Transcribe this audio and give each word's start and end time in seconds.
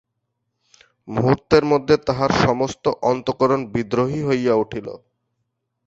মুহূর্তের 1.07 1.63
মধ্যে 1.65 1.95
তাহার 2.07 2.31
সমস্ত 2.45 2.85
অন্তঃকরণ 3.03 3.61
বিদ্রোহী 3.73 4.19
হইয়া 4.27 4.53
উঠিল। 4.55 4.87